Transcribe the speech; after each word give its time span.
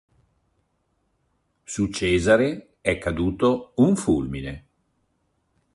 Su 1.63 1.87
Cesare 1.89 2.77
è 2.81 2.97
caduto 2.97 3.73
un 3.75 3.95
fulmine. 3.95 4.65